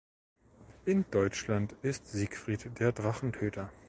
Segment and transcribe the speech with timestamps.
[0.85, 3.71] In Deutschland ist Siegfried der Drachentöter.